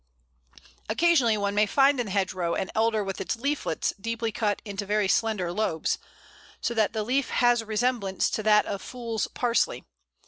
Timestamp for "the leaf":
6.93-7.29